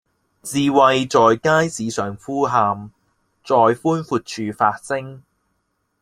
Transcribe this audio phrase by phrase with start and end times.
[0.41, 2.89] 智慧在街市上呼喊，
[3.45, 5.21] 在寬闊處發聲